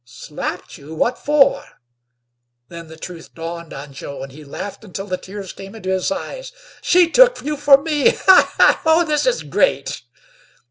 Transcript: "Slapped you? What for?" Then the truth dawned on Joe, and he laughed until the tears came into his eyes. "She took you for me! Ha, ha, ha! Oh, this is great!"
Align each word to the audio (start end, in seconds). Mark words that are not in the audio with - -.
"Slapped 0.03 0.79
you? 0.79 0.95
What 0.95 1.19
for?" 1.19 1.63
Then 2.69 2.87
the 2.87 2.97
truth 2.97 3.35
dawned 3.35 3.71
on 3.71 3.93
Joe, 3.93 4.23
and 4.23 4.31
he 4.31 4.43
laughed 4.43 4.83
until 4.83 5.05
the 5.05 5.15
tears 5.15 5.53
came 5.53 5.75
into 5.75 5.89
his 5.91 6.11
eyes. 6.11 6.51
"She 6.81 7.07
took 7.07 7.43
you 7.43 7.55
for 7.55 7.77
me! 7.79 8.09
Ha, 8.09 8.21
ha, 8.55 8.55
ha! 8.57 8.81
Oh, 8.83 9.05
this 9.05 9.27
is 9.27 9.43
great!" 9.43 10.01